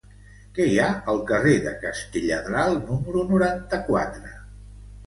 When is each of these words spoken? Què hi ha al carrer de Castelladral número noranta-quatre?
Què 0.53 0.65
hi 0.69 0.79
ha 0.83 0.87
al 1.13 1.19
carrer 1.33 1.53
de 1.67 1.75
Castelladral 1.85 2.81
número 2.89 3.29
noranta-quatre? 3.35 4.35